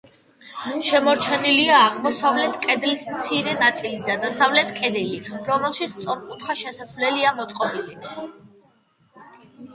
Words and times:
შემორჩენილია 0.85 1.75
აღმოსავლეთ 1.89 2.57
კედლის 2.63 3.03
მცირე 3.17 3.53
ნაწილი 3.59 4.01
და 4.07 4.17
დასავლეთ 4.25 4.73
კედელი, 4.81 5.21
რომელშიც 5.51 5.93
სწორკუთხა 6.01 6.59
შესასვლელია 6.65 7.37
მოწყობილი. 7.43 8.29